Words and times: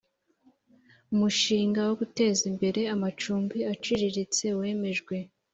umushinga 1.13 1.79
wo 1.87 1.93
guteza 2.01 2.41
imbere 2.51 2.81
amacumbi 2.95 3.57
aciriritse 3.73 4.45
wemejwe 4.59 5.15